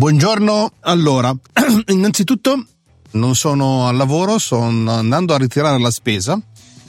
Buongiorno, 0.00 0.72
allora, 0.80 1.30
innanzitutto 1.88 2.64
non 3.10 3.34
sono 3.34 3.86
al 3.86 3.96
lavoro, 3.96 4.38
sto 4.38 4.58
andando 4.58 5.34
a 5.34 5.36
ritirare 5.36 5.78
la 5.78 5.90
spesa, 5.90 6.40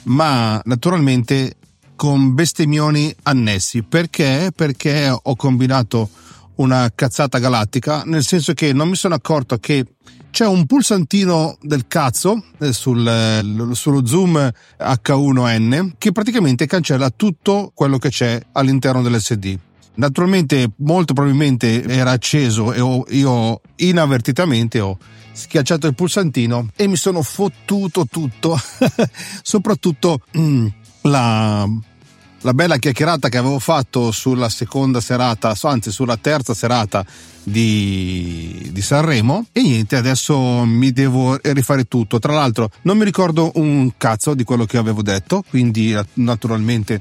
ma 0.04 0.58
naturalmente 0.64 1.56
con 1.94 2.32
bestemmioni 2.32 3.14
annessi. 3.24 3.82
Perché? 3.82 4.50
Perché 4.56 5.10
ho 5.10 5.36
combinato 5.36 6.08
una 6.54 6.90
cazzata 6.94 7.36
galattica, 7.36 8.02
nel 8.06 8.24
senso 8.24 8.54
che 8.54 8.72
non 8.72 8.88
mi 8.88 8.96
sono 8.96 9.14
accorto 9.14 9.58
che 9.58 9.84
c'è 10.30 10.46
un 10.46 10.64
pulsantino 10.64 11.58
del 11.60 11.86
cazzo 11.88 12.42
eh, 12.60 12.72
sul, 12.72 13.06
eh, 13.06 13.74
sullo 13.74 14.06
zoom 14.06 14.50
H1N 14.78 15.90
che 15.98 16.12
praticamente 16.12 16.64
cancella 16.64 17.10
tutto 17.10 17.72
quello 17.74 17.98
che 17.98 18.08
c'è 18.08 18.40
all'interno 18.52 19.02
dell'SD. 19.02 19.58
Naturalmente, 19.94 20.70
molto 20.76 21.12
probabilmente 21.12 21.82
era 21.84 22.12
acceso 22.12 22.72
e 22.72 23.14
io 23.16 23.60
inavvertitamente 23.76 24.80
ho 24.80 24.98
schiacciato 25.32 25.86
il 25.86 25.94
pulsantino 25.94 26.68
e 26.76 26.86
mi 26.86 26.96
sono 26.96 27.22
fottuto 27.22 28.06
tutto, 28.06 28.58
soprattutto 29.42 30.20
mm, 30.36 30.66
la, 31.02 31.68
la 32.40 32.54
bella 32.54 32.76
chiacchierata 32.76 33.28
che 33.28 33.38
avevo 33.38 33.58
fatto 33.58 34.10
sulla 34.12 34.48
seconda 34.48 35.00
serata, 35.00 35.54
anzi 35.62 35.90
sulla 35.90 36.16
terza 36.16 36.54
serata 36.54 37.04
di, 37.42 38.68
di, 38.72 38.82
Sanremo 38.82 39.46
e 39.52 39.62
niente, 39.62 39.96
adesso 39.96 40.64
mi 40.64 40.92
devo 40.92 41.38
rifare 41.42 41.84
tutto. 41.84 42.18
Tra 42.18 42.32
l'altro 42.32 42.70
non 42.82 42.98
mi 42.98 43.04
ricordo 43.04 43.52
un 43.54 43.92
cazzo 43.96 44.34
di 44.34 44.44
quello 44.44 44.64
che 44.64 44.78
avevo 44.78 45.02
detto, 45.02 45.42
quindi 45.48 45.96
naturalmente 46.14 47.00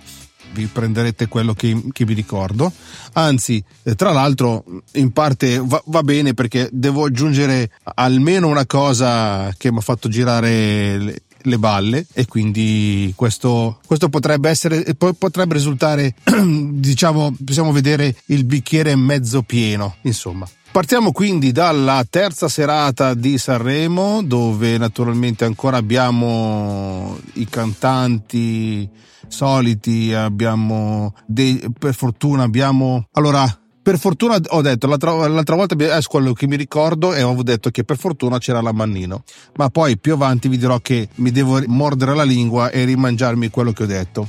vi 0.54 0.66
prenderete 0.66 1.28
quello 1.28 1.54
che, 1.54 1.82
che 1.92 2.06
vi 2.06 2.14
ricordo. 2.14 2.72
Anzi, 3.14 3.64
eh, 3.84 3.96
tra 3.96 4.12
l'altro, 4.12 4.64
in 4.94 5.12
parte 5.12 5.62
va, 5.64 5.82
va, 5.86 6.04
bene 6.04 6.34
perché 6.34 6.70
devo 6.72 7.06
aggiungere 7.06 7.72
almeno 7.96 8.48
una 8.48 8.66
cosa 8.66 9.54
che 9.58 9.72
mi 9.72 9.78
ha 9.78 9.82
fatto 9.82 10.10
girare 10.10 10.98
le, 10.98 11.22
le 11.44 11.58
balle 11.58 12.06
e 12.14 12.26
quindi 12.26 13.14
questo, 13.16 13.80
questo 13.86 14.10
potrebbe 14.10 14.50
essere 14.50 14.96
potrebbe 14.96 15.54
risultare 15.54 16.16
diciamo 16.24 17.36
possiamo 17.44 17.72
vedere 17.72 18.16
il 18.28 18.46
bicchiere 18.46 18.96
mezzo 18.96 19.42
pieno 19.42 19.96
insomma 20.02 20.48
Partiamo 20.72 21.12
quindi 21.12 21.52
dalla 21.52 22.06
terza 22.10 22.48
serata 22.48 23.14
di 23.14 23.38
Sanremo, 23.38 24.24
dove 24.24 24.78
naturalmente 24.78 25.44
ancora 25.44 25.76
abbiamo 25.76 27.20
i 27.34 27.46
cantanti 27.46 28.90
soliti, 29.28 30.14
abbiamo 30.14 31.14
dei, 31.26 31.62
per 31.78 31.94
fortuna 31.94 32.44
abbiamo 32.44 33.06
allora 33.12 33.46
per 33.84 34.00
fortuna 34.00 34.40
ho 34.48 34.62
detto 34.62 34.88
l'altra, 34.88 35.28
l'altra 35.28 35.56
volta 35.56 35.76
è 35.76 36.02
quello 36.04 36.32
che 36.32 36.48
mi 36.48 36.56
ricordo 36.56 37.14
e 37.14 37.22
avevo 37.22 37.44
detto 37.44 37.70
che 37.70 37.84
per 37.84 37.98
fortuna 37.98 38.38
c'era 38.38 38.62
la 38.62 38.72
Mannino. 38.72 39.24
Ma 39.58 39.70
poi 39.70 39.98
più 39.98 40.14
avanti 40.14 40.48
vi 40.48 40.58
dirò 40.58 40.80
che 40.80 41.10
mi 41.16 41.32
devo 41.32 41.62
mordere 41.66 42.16
la 42.16 42.24
lingua 42.24 42.70
e 42.70 42.86
rimangiarmi 42.86 43.50
quello 43.50 43.74
che 43.74 43.84
ho 43.84 43.88
detto. 43.88 44.26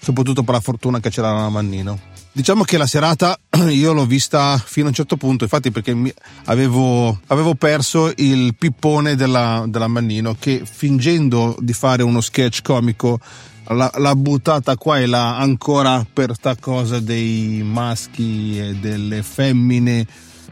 Soprattutto 0.00 0.42
per 0.42 0.54
la 0.54 0.60
fortuna 0.60 1.00
che 1.00 1.10
c'era 1.10 1.32
la 1.32 1.50
Mannino 1.50 2.11
diciamo 2.32 2.64
che 2.64 2.78
la 2.78 2.86
serata 2.86 3.38
io 3.68 3.92
l'ho 3.92 4.06
vista 4.06 4.56
fino 4.58 4.86
a 4.86 4.88
un 4.88 4.94
certo 4.94 5.16
punto 5.16 5.44
infatti 5.44 5.70
perché 5.70 6.14
avevo, 6.46 7.20
avevo, 7.26 7.54
perso 7.54 8.12
il 8.16 8.54
pippone 8.56 9.14
della, 9.14 9.64
della 9.68 9.86
Mannino 9.86 10.34
che 10.38 10.62
fingendo 10.64 11.54
di 11.58 11.72
fare 11.74 12.02
uno 12.02 12.20
sketch 12.20 12.62
comico 12.62 13.20
l'ha, 13.68 14.16
buttata 14.16 14.76
qua 14.76 14.98
e 14.98 15.06
là 15.06 15.36
ancora 15.38 16.04
per 16.10 16.34
sta 16.34 16.56
cosa 16.56 17.00
dei 17.00 17.62
maschi 17.64 18.58
e 18.58 18.74
delle 18.74 19.22
femmine. 19.22 20.06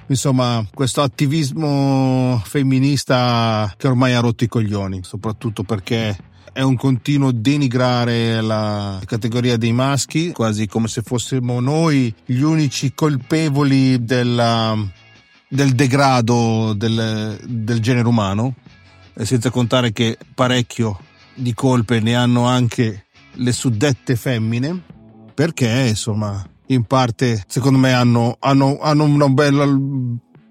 Insomma 0.07 0.65
questo 0.75 1.03
attivismo 1.03 2.41
femminista 2.45 3.73
che 3.77 3.87
ormai 3.87 4.13
ha 4.15 4.21
rotto 4.21 4.43
i 4.43 4.49
coglioni 4.49 5.03
soprattutto 5.05 5.63
perché 5.63 6.17
è 6.53 6.63
un 6.63 6.77
continuo 6.77 7.33
denigrare 7.33 8.41
la 8.41 9.01
categoria 9.05 9.57
dei 9.57 9.73
maschi 9.73 10.33
quasi 10.33 10.67
come 10.67 10.89
se 10.89 11.03
fossimo 11.03 11.61
noi 11.61 12.15
gli 12.25 12.41
unici 12.41 12.93
colpevoli 12.95 14.05
della, 14.05 14.77
del 15.49 15.73
degrado 15.73 16.73
del, 16.75 17.39
del 17.47 17.81
genere 17.81 18.09
umano. 18.09 18.55
Senza 19.15 19.51
contare 19.51 19.93
che 19.93 20.17
parecchio 20.35 20.99
di 21.35 21.53
colpe 21.53 22.01
ne 22.01 22.15
hanno 22.15 22.47
anche 22.47 23.07
le 23.35 23.53
suddette 23.53 24.17
femmine, 24.17 24.83
perché 25.35 25.87
insomma 25.89 26.45
in 26.67 26.85
parte 26.85 27.45
secondo 27.47 27.79
me 27.79 27.93
hanno, 27.93 28.37
hanno, 28.41 28.79
hanno 28.81 29.05
una 29.05 29.29
bella 29.29 29.65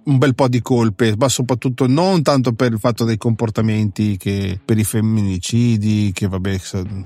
un 0.10 0.18
bel 0.18 0.36
po' 0.36 0.48
di 0.48 0.62
colpe, 0.62 1.16
ma 1.18 1.30
soprattutto 1.30 1.88
non 1.88 2.22
tanto 2.24 2.54
per 2.54 2.74
il 2.74 2.80
fatto 2.80 3.06
dei 3.06 3.18
comportamenti 3.18 4.18
che 4.18 4.60
per 4.64 4.78
i 4.78 4.84
femminicidi, 4.84 6.12
che 6.14 6.28
vabbè 6.28 6.58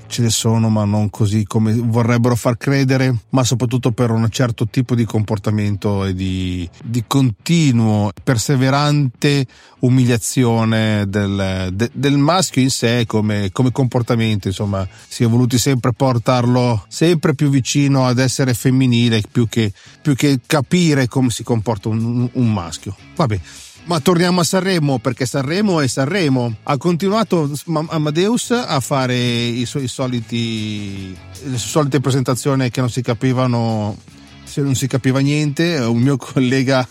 ce 0.08 0.22
ne 0.22 0.30
sono, 0.30 0.70
ma 0.70 0.86
non 0.86 1.10
così 1.10 1.46
come 1.46 1.74
vorrebbero 1.74 2.36
far 2.36 2.58
credere, 2.58 3.14
ma 3.30 3.44
soprattutto 3.44 3.92
per 3.92 4.10
un 4.10 4.28
certo 4.30 4.68
tipo 4.68 4.96
di 4.96 5.06
comportamento 5.06 6.06
e 6.06 6.14
di, 6.14 6.68
di 6.84 7.04
continuo, 7.06 8.12
perseverante 8.24 9.46
umiliazione 9.80 11.06
del, 11.08 11.70
de, 11.74 11.90
del 11.94 12.18
maschio 12.18 12.62
in 12.62 12.70
sé 12.70 13.04
come, 13.06 13.52
come 13.52 13.72
comportamento, 13.72 14.48
insomma, 14.48 14.88
si 15.08 15.24
è 15.24 15.28
voluti 15.28 15.58
sempre 15.58 15.92
portarlo 15.94 16.86
sempre 16.88 17.36
più 17.36 17.50
vicino 17.50 18.06
ad 18.06 18.20
essere 18.20 18.54
femminile 18.54 19.22
più 19.30 19.48
che, 19.50 19.74
più 20.02 20.16
che 20.16 20.40
capire 20.46 21.08
come 21.08 21.30
si 21.30 21.44
comporta 21.44 21.90
un, 21.90 22.30
un 22.32 22.54
maschio. 22.54 22.93
Vabbè. 23.16 23.40
Ma 23.86 24.00
torniamo 24.00 24.40
a 24.40 24.44
Sanremo 24.46 25.00
perché 25.00 25.26
Sanremo 25.26 25.82
è 25.82 25.88
Sanremo. 25.88 26.56
Ha 26.64 26.78
continuato 26.78 27.52
Amadeus 27.90 28.52
a 28.52 28.80
fare 28.80 29.16
i 29.16 29.66
suoi 29.66 29.90
soliti, 29.90 31.16
le 31.44 31.58
solite 31.58 32.00
presentazioni 32.00 32.70
che 32.70 32.80
non 32.80 32.90
si 32.90 33.02
capivano, 33.02 33.98
se 34.44 34.62
non 34.62 34.76
si 34.76 34.88
capiva 34.88 35.20
niente. 35.20 35.78
Un 35.80 36.00
mio 36.00 36.16
collega 36.16 36.88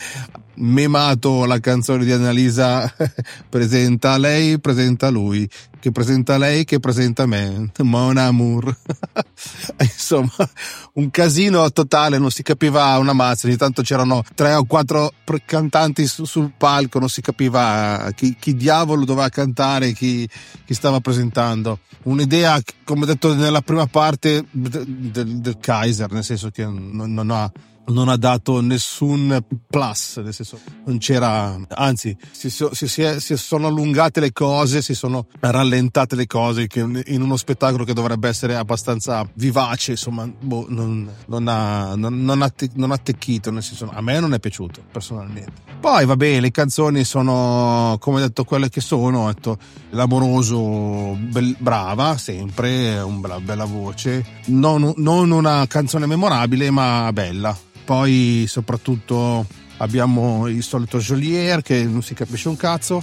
memato 0.56 1.46
la 1.46 1.60
canzone 1.60 2.04
di 2.04 2.12
Annalisa 2.12 2.92
presenta 3.48 4.18
lei, 4.18 4.58
presenta 4.58 5.08
lui, 5.08 5.48
che 5.82 5.90
presenta 5.90 6.38
lei, 6.38 6.64
che 6.64 6.78
presenta 6.78 7.26
me, 7.26 7.72
Mon 7.82 8.16
Amour. 8.16 8.72
Insomma, 9.82 10.30
un 10.92 11.10
casino 11.10 11.68
totale, 11.72 12.18
non 12.18 12.30
si 12.30 12.44
capiva 12.44 12.96
una 12.98 13.12
mazza, 13.12 13.48
ogni 13.48 13.56
tanto 13.56 13.82
c'erano 13.82 14.22
tre 14.36 14.54
o 14.54 14.64
quattro 14.64 15.12
cantanti 15.44 16.06
su, 16.06 16.24
sul 16.24 16.52
palco, 16.56 17.00
non 17.00 17.08
si 17.08 17.20
capiva 17.20 18.08
chi, 18.14 18.36
chi 18.38 18.54
diavolo 18.54 19.04
doveva 19.04 19.28
cantare, 19.28 19.90
chi, 19.92 20.28
chi, 20.64 20.72
stava 20.72 21.00
presentando. 21.00 21.80
Un'idea, 22.04 22.60
come 22.84 23.04
detto 23.04 23.34
nella 23.34 23.62
prima 23.62 23.86
parte, 23.86 24.44
del, 24.52 24.86
del 25.40 25.56
Kaiser, 25.58 26.12
nel 26.12 26.22
senso 26.22 26.50
che 26.50 26.64
non, 26.64 27.12
non 27.12 27.30
ha 27.32 27.50
non 27.84 28.08
ha 28.08 28.16
dato 28.16 28.60
nessun 28.60 29.42
plus, 29.68 30.18
nel 30.18 30.32
senso 30.32 30.60
non 30.84 30.98
c'era, 30.98 31.58
anzi 31.68 32.16
si, 32.30 32.48
si, 32.48 32.68
si, 32.72 33.02
è, 33.02 33.18
si, 33.18 33.36
sono 33.36 33.66
allungate 33.66 34.20
le 34.20 34.32
cose, 34.32 34.82
si 34.82 34.94
sono 34.94 35.26
rallentate 35.40 35.71
le 35.80 36.26
cose 36.26 36.66
che 36.66 36.80
in 36.80 37.22
uno 37.22 37.36
spettacolo 37.36 37.84
che 37.84 37.92
dovrebbe 37.92 38.28
essere 38.28 38.56
abbastanza 38.56 39.26
vivace, 39.34 39.92
insomma, 39.92 40.26
boh, 40.26 40.66
non, 40.68 41.08
non, 41.26 41.48
ha, 41.48 41.94
non, 41.94 42.24
non, 42.24 42.42
ha, 42.42 42.52
non 42.74 42.90
ha 42.90 42.94
attecchito, 42.94 43.50
nel 43.50 43.62
senso 43.62 43.90
a 43.92 44.00
me 44.00 44.20
non 44.20 44.34
è 44.34 44.40
piaciuto 44.40 44.82
personalmente. 44.90 45.52
Poi 45.80 46.04
vabbè, 46.04 46.40
le 46.40 46.50
canzoni 46.50 47.04
sono 47.04 47.96
come 48.00 48.20
detto 48.20 48.44
quelle 48.44 48.68
che 48.68 48.80
sono, 48.80 49.26
detto 49.26 49.58
l'amoroso 49.90 51.16
bel, 51.18 51.56
brava 51.58 52.16
sempre, 52.16 52.98
una 53.00 53.40
bella 53.40 53.64
voce, 53.64 54.24
non, 54.46 54.92
non 54.96 55.30
una 55.30 55.66
canzone 55.66 56.06
memorabile 56.06 56.70
ma 56.70 57.10
bella. 57.12 57.56
Poi 57.84 58.44
soprattutto 58.46 59.44
abbiamo 59.78 60.46
il 60.46 60.62
solito 60.62 60.98
Jolier 60.98 61.62
che 61.62 61.84
non 61.84 62.02
si 62.02 62.14
capisce 62.14 62.48
un 62.48 62.56
cazzo, 62.56 63.02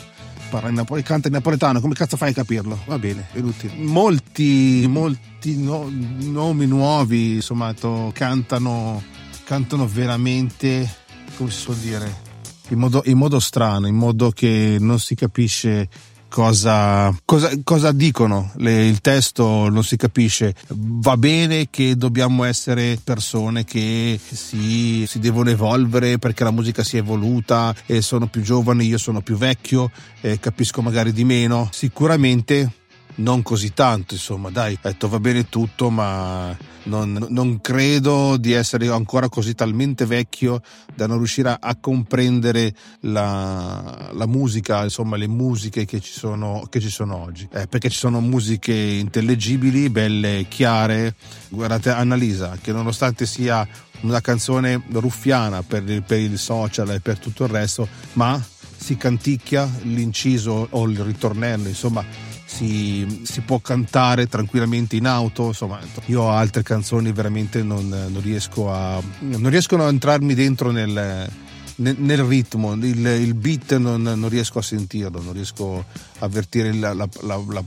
parla 0.49 0.69
in 0.69 0.75
napole, 0.75 1.03
canta 1.03 1.27
in 1.27 1.33
napoletano, 1.33 1.79
come 1.79 1.93
cazzo 1.93 2.17
fai 2.17 2.31
a 2.31 2.33
capirlo? 2.33 2.79
Va 2.85 2.99
bene, 2.99 3.27
è 3.31 3.37
inutile. 3.37 3.73
Molti, 3.77 4.85
molti 4.89 5.57
no, 5.57 5.89
nomi 5.89 6.65
nuovi, 6.65 7.35
insomma, 7.35 7.73
cantano, 8.11 9.01
cantano 9.45 9.87
veramente, 9.87 10.91
come 11.37 11.51
si 11.51 11.59
suol 11.59 11.77
dire, 11.77 12.27
in 12.69 12.79
modo, 12.79 13.01
in 13.05 13.17
modo 13.17 13.39
strano, 13.39 13.87
in 13.87 13.95
modo 13.95 14.31
che 14.31 14.77
non 14.79 14.99
si 14.99 15.15
capisce 15.15 15.87
cosa, 16.29 17.13
cosa, 17.25 17.51
cosa 17.63 17.91
dicono, 17.91 18.51
Le, 18.57 18.85
il 18.85 19.01
testo 19.01 19.67
non 19.69 19.83
si 19.83 19.97
capisce. 19.97 20.55
Va 20.69 21.17
bene 21.17 21.67
che 21.69 21.97
dobbiamo 21.97 22.45
essere 22.45 22.97
persone 23.03 23.65
che 23.65 24.17
si, 24.23 25.05
si 25.05 25.19
devono 25.19 25.49
evolvere 25.49 26.17
perché 26.19 26.43
la 26.43 26.51
musica 26.51 26.83
si 26.83 26.95
è 26.95 26.99
evoluta 26.99 27.75
e 27.85 28.01
sono 28.01 28.27
più 28.27 28.41
giovani, 28.41 28.85
io 28.85 28.97
sono 28.97 29.21
più 29.21 29.35
vecchio, 29.35 29.91
e 30.21 30.39
capisco 30.39 30.81
magari 30.81 31.11
di 31.11 31.25
meno. 31.25 31.67
Sicuramente 31.71 32.71
non 33.15 33.41
così 33.41 33.73
tanto, 33.73 34.13
insomma, 34.13 34.49
dai, 34.49 34.73
ho 34.73 34.79
detto 34.81 35.09
va 35.09 35.19
bene 35.19 35.49
tutto, 35.49 35.89
ma 35.89 36.55
non, 36.83 37.27
non, 37.29 37.59
credo 37.59 38.37
di 38.37 38.53
essere 38.53 38.87
ancora 38.87 39.27
così 39.27 39.53
talmente 39.53 40.05
vecchio 40.05 40.61
da 40.95 41.05
non 41.05 41.17
riuscire 41.17 41.55
a, 41.59 41.75
comprendere 41.75 42.73
la, 43.01 44.09
la, 44.13 44.25
musica, 44.25 44.83
insomma, 44.83 45.17
le 45.17 45.27
musiche 45.27 45.85
che 45.85 45.99
ci 45.99 46.11
sono, 46.11 46.65
che 46.69 46.79
ci 46.79 46.89
sono 46.89 47.17
oggi. 47.17 47.47
Eh, 47.51 47.67
perché 47.67 47.89
ci 47.89 47.97
sono 47.97 48.21
musiche 48.21 48.73
intellegibili, 48.73 49.89
belle, 49.89 50.45
chiare. 50.47 51.15
Guardate, 51.49 51.89
Annalisa, 51.89 52.57
che 52.61 52.71
nonostante 52.71 53.25
sia 53.25 53.67
una 54.01 54.21
canzone 54.21 54.81
ruffiana 54.91 55.61
per, 55.61 55.83
per 56.03 56.19
il 56.19 56.37
social 56.37 56.89
e 56.91 56.99
per 57.01 57.19
tutto 57.19 57.43
il 57.43 57.49
resto, 57.49 57.87
ma 58.13 58.41
si 58.77 58.95
canticchia 58.95 59.69
l'inciso 59.83 60.67
o 60.69 60.87
il 60.87 60.99
ritornello, 60.99 61.67
insomma 61.67 62.28
si, 62.49 63.21
si, 63.23 63.41
può 63.41 63.59
cantare 63.59 64.27
tranquillamente 64.27 64.95
in 64.95 65.05
auto. 65.05 65.47
Insomma, 65.47 65.79
io 66.05 66.23
ho 66.23 66.31
altre 66.31 66.63
canzoni 66.63 67.11
veramente 67.11 67.61
non, 67.61 67.87
non, 67.87 68.21
riesco 68.21 68.71
a 68.71 68.99
non 69.19 69.49
riescono 69.49 69.85
a 69.85 69.89
entrarmi 69.89 70.33
dentro 70.33 70.71
nel, 70.71 71.29
nel, 71.75 72.23
ritmo, 72.23 72.73
il, 72.73 73.05
il 73.05 73.33
beat 73.35 73.77
non, 73.77 74.01
non, 74.01 74.27
riesco 74.29 74.57
a 74.57 74.63
sentirlo, 74.63 75.21
non 75.21 75.33
riesco 75.33 75.85
a 76.17 76.25
avvertire 76.25 76.73
la, 76.73 76.93
la, 76.93 77.07
la, 77.21 77.63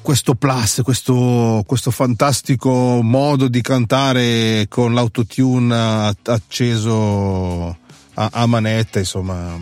questo 0.00 0.34
plus, 0.36 0.80
questo, 0.84 1.64
questo, 1.66 1.90
fantastico 1.90 3.02
modo 3.02 3.48
di 3.48 3.60
cantare 3.60 4.66
con 4.68 4.94
l'autotune 4.94 6.14
acceso 6.22 7.79
a, 8.20 8.28
a 8.32 8.46
manetta, 8.46 8.98
insomma, 8.98 9.58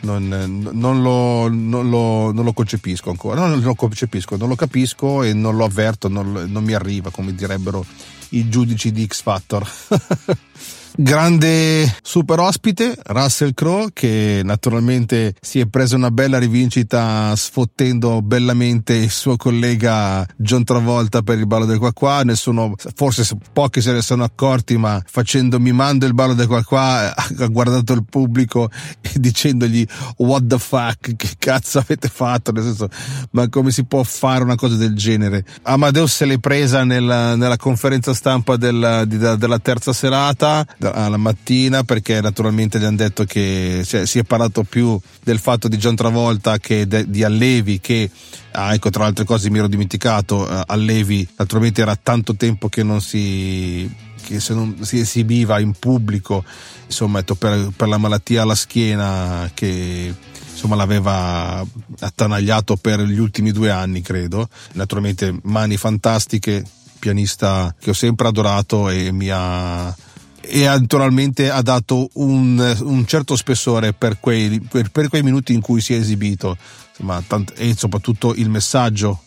non, 0.00 0.28
non, 0.72 1.02
lo, 1.02 1.48
non, 1.50 1.90
lo, 1.90 2.32
non, 2.32 2.44
lo, 2.44 2.52
concepisco 2.54 3.10
ancora, 3.10 3.46
non 3.46 3.60
lo 3.60 3.74
concepisco, 3.74 4.38
non 4.38 4.48
lo 4.48 4.54
capisco 4.54 5.22
e 5.22 5.34
non 5.34 5.56
lo 5.56 5.64
avverto, 5.66 6.08
non, 6.08 6.46
non 6.48 6.64
mi 6.64 6.72
arriva, 6.72 7.10
come 7.10 7.34
direbbero 7.34 7.84
i 8.30 8.48
giudici 8.48 8.90
di 8.90 9.06
X 9.06 9.20
Factor. 9.20 9.68
Grande 10.96 11.96
super 12.02 12.40
ospite, 12.40 12.96
Russell 13.06 13.54
Crowe, 13.54 13.90
che 13.92 14.40
naturalmente 14.44 15.34
si 15.40 15.60
è 15.60 15.66
preso 15.66 15.96
una 15.96 16.10
bella 16.10 16.38
rivincita 16.38 17.34
sfottendo 17.36 18.22
bellamente 18.22 18.94
il 18.94 19.10
suo 19.10 19.36
collega 19.36 20.26
John 20.36 20.64
Travolta 20.64 21.22
per 21.22 21.38
il 21.38 21.46
ballo 21.46 21.64
del 21.64 21.78
qua 21.78 21.92
qua. 21.92 22.22
Nessuno, 22.24 22.74
forse 22.94 23.28
pochi 23.52 23.80
se 23.80 23.92
ne 23.92 24.02
sono 24.02 24.24
accorti, 24.24 24.76
ma 24.76 25.00
facendo 25.06 25.60
mimando 25.60 26.06
il 26.06 26.14
ballo 26.14 26.34
del 26.34 26.46
qua 26.46 26.64
qua 26.64 27.14
ha 27.14 27.46
guardato 27.46 27.92
il 27.92 28.04
pubblico 28.04 28.68
e 29.00 29.12
dicendogli 29.14 29.86
what 30.18 30.46
the 30.46 30.58
fuck, 30.58 31.14
che 31.16 31.30
cazzo 31.38 31.78
avete 31.78 32.08
fatto? 32.08 32.52
Nel 32.52 32.64
senso, 32.64 32.88
ma 33.30 33.48
come 33.48 33.70
si 33.70 33.84
può 33.84 34.02
fare 34.02 34.42
una 34.42 34.56
cosa 34.56 34.74
del 34.76 34.94
genere? 34.94 35.44
Amadeus 35.62 36.14
se 36.14 36.24
l'è 36.24 36.38
presa 36.38 36.84
nella, 36.84 37.36
nella 37.36 37.56
conferenza 37.56 38.12
stampa 38.12 38.56
del, 38.56 39.04
di, 39.06 39.18
della 39.18 39.58
terza 39.58 39.92
serata 39.92 40.66
alla 40.80 41.16
mattina 41.16 41.82
perché 41.84 42.20
naturalmente 42.20 42.78
gli 42.78 42.84
hanno 42.84 42.96
detto 42.96 43.24
che 43.24 43.82
cioè, 43.84 44.06
si 44.06 44.18
è 44.18 44.24
parlato 44.24 44.62
più 44.62 44.98
del 45.22 45.38
fatto 45.38 45.68
di 45.68 45.76
John 45.76 45.94
Travolta 45.94 46.58
che 46.58 46.86
de, 46.86 47.08
di 47.08 47.22
Allevi 47.22 47.80
che 47.80 48.10
ah, 48.52 48.72
ecco 48.72 48.90
tra 48.90 49.02
le 49.02 49.08
altre 49.08 49.24
cose 49.24 49.50
mi 49.50 49.58
ero 49.58 49.68
dimenticato 49.68 50.42
uh, 50.42 50.62
Allevi 50.66 51.26
naturalmente 51.36 51.82
era 51.82 51.96
tanto 51.96 52.34
tempo 52.34 52.68
che 52.68 52.82
non 52.82 53.00
si 53.00 53.90
che 54.22 54.40
se 54.40 54.54
non 54.54 54.78
si 54.82 54.98
esibiva 54.98 55.58
in 55.60 55.72
pubblico 55.78 56.44
insomma 56.86 57.22
per, 57.22 57.70
per 57.76 57.88
la 57.88 57.98
malattia 57.98 58.42
alla 58.42 58.54
schiena 58.54 59.50
che 59.54 60.14
insomma 60.60 60.76
l'aveva 60.76 61.64
attanagliato 62.00 62.76
per 62.76 63.00
gli 63.00 63.18
ultimi 63.18 63.50
due 63.50 63.70
anni 63.70 64.02
credo. 64.02 64.48
Naturalmente 64.72 65.34
mani 65.44 65.78
fantastiche 65.78 66.62
pianista 66.98 67.74
che 67.80 67.90
ho 67.90 67.94
sempre 67.94 68.28
adorato 68.28 68.90
e 68.90 69.10
mi 69.10 69.30
ha 69.30 69.96
e 70.40 70.64
naturalmente 70.64 71.50
ha 71.50 71.62
dato 71.62 72.08
un, 72.14 72.76
un 72.80 73.06
certo 73.06 73.36
spessore 73.36 73.92
per 73.92 74.18
quei, 74.20 74.60
per, 74.60 74.90
per 74.90 75.08
quei, 75.08 75.22
minuti 75.22 75.52
in 75.52 75.60
cui 75.60 75.80
si 75.80 75.94
è 75.94 75.98
esibito. 75.98 76.56
Insomma, 76.90 77.22
tant- 77.26 77.52
e 77.56 77.74
soprattutto 77.76 78.34
il 78.34 78.48
messaggio 78.48 79.22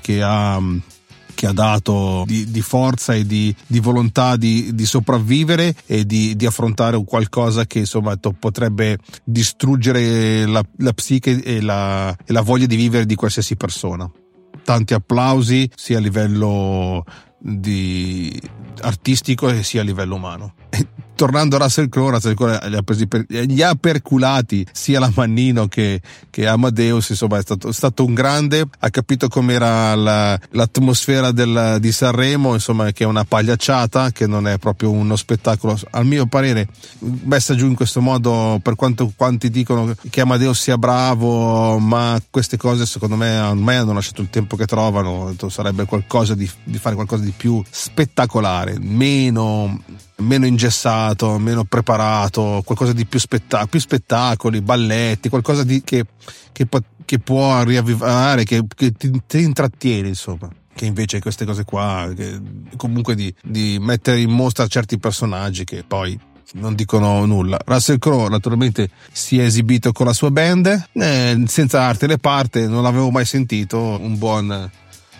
che 0.00 0.22
ha, 0.22 0.60
che 1.34 1.46
ha 1.46 1.52
dato 1.52 2.24
di, 2.26 2.50
di, 2.50 2.60
forza 2.60 3.14
e 3.14 3.26
di, 3.26 3.54
di 3.66 3.80
volontà 3.80 4.36
di, 4.36 4.74
di, 4.74 4.86
sopravvivere 4.86 5.74
e 5.86 6.06
di, 6.06 6.36
affrontare 6.46 7.02
qualcosa 7.04 7.66
che 7.66 7.80
insomma 7.80 8.16
potrebbe 8.16 8.98
distruggere 9.24 10.46
la, 10.46 10.64
la 10.78 10.92
psiche 10.92 11.42
e 11.42 11.60
la, 11.60 12.16
e 12.24 12.32
la 12.32 12.42
voglia 12.42 12.66
di 12.66 12.76
vivere 12.76 13.06
di 13.06 13.14
qualsiasi 13.14 13.56
persona. 13.56 14.10
Tanti 14.64 14.94
applausi 14.94 15.68
sia 15.74 15.98
a 15.98 16.00
livello 16.00 17.04
di 17.42 18.40
artistico 18.82 19.48
e 19.48 19.64
sia 19.64 19.80
a 19.80 19.84
livello 19.84 20.14
umano 20.14 20.54
tornando 21.14 21.56
a 21.56 21.60
Russell 21.60 21.88
Crowe, 21.88 22.10
Russell 22.10 22.34
Crowe 22.34 22.58
li 22.68 22.76
ha, 22.76 22.82
presi 22.82 23.06
per, 23.06 23.24
gli 23.28 23.62
ha 23.62 23.74
perculati 23.74 24.66
sia 24.72 24.98
la 24.98 25.10
Mannino 25.14 25.68
che, 25.68 26.00
che 26.30 26.46
Amadeus, 26.46 27.10
insomma 27.10 27.38
è 27.38 27.42
stato, 27.42 27.72
stato, 27.72 28.04
un 28.04 28.14
grande, 28.14 28.66
ha 28.78 28.90
capito 28.90 29.28
com'era 29.28 29.94
la, 29.94 30.38
l'atmosfera 30.50 31.30
del, 31.30 31.76
di 31.80 31.92
Sanremo, 31.92 32.54
insomma 32.54 32.90
che 32.92 33.04
è 33.04 33.06
una 33.06 33.24
pagliacciata, 33.24 34.10
che 34.10 34.26
non 34.26 34.46
è 34.48 34.58
proprio 34.58 34.90
uno 34.90 35.16
spettacolo, 35.16 35.78
al 35.90 36.06
mio 36.06 36.26
parere 36.26 36.68
messa 37.24 37.54
giù 37.54 37.66
in 37.66 37.74
questo 37.74 38.00
modo 38.00 38.58
per 38.62 38.74
quanto 38.74 39.12
quanti 39.14 39.50
dicono 39.50 39.94
che 40.10 40.20
Amadeus 40.20 40.60
sia 40.60 40.78
bravo, 40.78 41.78
ma 41.78 42.20
queste 42.30 42.56
cose 42.56 42.86
secondo 42.86 43.16
me 43.16 43.38
ormai 43.38 43.76
hanno 43.76 43.92
lasciato 43.92 44.22
il 44.22 44.30
tempo 44.30 44.56
che 44.56 44.66
trovano, 44.66 45.34
sarebbe 45.48 45.84
qualcosa 45.84 46.34
di, 46.34 46.48
di 46.64 46.78
fare 46.78 46.94
qualcosa 46.94 47.22
di 47.22 47.32
più 47.36 47.62
spettacolare, 47.68 48.76
meno 48.80 49.80
meno 50.22 50.46
ingessato, 50.46 51.38
meno 51.38 51.64
preparato, 51.64 52.62
qualcosa 52.64 52.92
di 52.92 53.06
più, 53.06 53.18
spetta- 53.18 53.66
più 53.66 53.80
spettacoli, 53.80 54.60
balletti, 54.60 55.28
qualcosa 55.28 55.64
di, 55.64 55.82
che, 55.82 56.06
che, 56.52 56.66
che, 57.04 57.18
può 57.18 57.62
riavvivare, 57.62 58.44
che, 58.44 58.62
che 58.74 58.92
ti, 58.92 59.10
ti, 59.26 59.42
intrattiene, 59.42 60.08
insomma. 60.08 60.48
Che 60.74 60.86
invece 60.86 61.20
queste 61.20 61.44
cose 61.44 61.64
qua, 61.64 62.10
comunque 62.76 63.14
di, 63.14 63.32
di 63.42 63.76
mettere 63.78 64.20
in 64.20 64.30
mostra 64.30 64.66
certi 64.66 64.98
personaggi 64.98 65.64
che 65.64 65.84
poi 65.86 66.18
non 66.54 66.74
dicono 66.74 67.24
nulla. 67.24 67.58
Russell 67.64 67.98
Crowe 67.98 68.28
naturalmente 68.28 68.90
si 69.10 69.38
è 69.38 69.44
esibito 69.44 69.92
con 69.92 70.06
la 70.06 70.12
sua 70.12 70.30
band, 70.30 70.88
eh, 70.92 71.42
senza 71.46 71.82
arte 71.82 72.06
le 72.06 72.18
parte, 72.18 72.66
non 72.66 72.82
l'avevo 72.82 73.10
mai 73.10 73.24
sentito, 73.24 73.78
un 73.78 74.18
buon, 74.18 74.70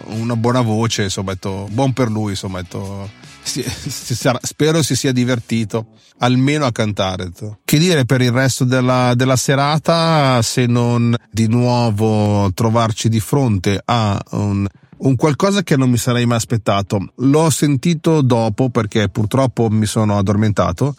una 0.07 0.37
buona 0.37 0.61
voce, 0.61 1.05
insomma, 1.05 1.33
detto, 1.33 1.69
buon 1.71 1.93
per 1.93 2.11
lui, 2.11 2.31
insomma, 2.31 2.61
detto, 2.61 3.09
si, 3.43 3.63
si 3.63 4.15
sarà, 4.15 4.39
spero 4.43 4.83
si 4.83 4.97
sia 4.97 5.13
divertito 5.13 5.89
almeno 6.19 6.65
a 6.65 6.73
cantare. 6.73 7.31
Che 7.65 7.79
dire 7.79 8.05
per 8.05 8.21
il 8.21 8.31
resto 8.31 8.65
della, 8.65 9.15
della 9.15 9.37
serata 9.37 10.41
se 10.43 10.67
non 10.67 11.15
di 11.31 11.49
nuovo 11.49 12.51
trovarci 12.55 13.09
di 13.09 13.21
fronte 13.21 13.81
a 13.85 14.21
un 14.31 14.67
un 15.03 15.17
qualcosa 15.17 15.63
che 15.63 15.77
non 15.77 15.91
mi 15.91 15.97
sarei 15.97 16.27
mai 16.27 16.37
aspettato. 16.37 17.13
L'ho 17.17 17.51
sentito 17.51 18.23
dopo 18.23 18.71
perché 18.71 19.09
purtroppo 19.09 19.69
mi 19.69 19.87
sono 19.87 20.17
addormentato 20.17 20.95